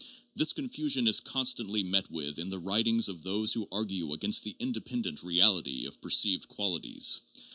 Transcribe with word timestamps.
This 0.35 0.51
confusion 0.51 1.07
is 1.07 1.19
constantly 1.19 1.83
met 1.83 2.09
with 2.09 2.39
in 2.39 2.49
the 2.49 2.57
writings 2.57 3.07
of 3.07 3.21
those 3.21 3.53
who 3.53 3.67
argue 3.71 4.13
against 4.13 4.43
the 4.43 4.55
independent 4.57 5.21
reality 5.21 5.85
of 5.85 6.01
perceived 6.01 6.47
qualities. 6.47 7.21